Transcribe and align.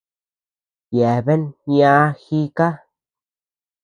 Yeabean 0.97 1.43
ñaʼä 1.75 2.01
jika. 2.25 2.67